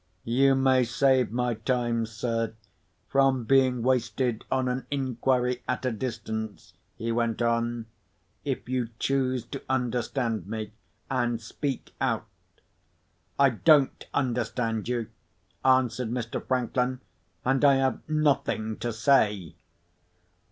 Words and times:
"You 0.25 0.55
may 0.55 0.83
save 0.83 1.31
my 1.31 1.53
time, 1.53 2.07
sir, 2.07 2.55
from 3.07 3.43
being 3.43 3.83
wasted 3.83 4.45
on 4.51 4.67
an 4.67 4.87
inquiry 4.89 5.61
at 5.67 5.85
a 5.85 5.91
distance," 5.91 6.73
he 6.95 7.11
went 7.11 7.39
on, 7.39 7.85
"if 8.43 8.67
you 8.67 8.89
choose 8.97 9.45
to 9.45 9.61
understand 9.69 10.47
me 10.47 10.71
and 11.11 11.39
speak 11.39 11.93
out." 12.01 12.25
"I 13.37 13.51
don't 13.51 14.07
understand 14.11 14.87
you," 14.87 15.05
answered 15.63 16.09
Mr. 16.09 16.43
Franklin; 16.43 16.99
"and 17.45 17.63
I 17.63 17.75
have 17.75 17.99
nothing 18.09 18.77
to 18.77 18.91
say." 18.91 19.53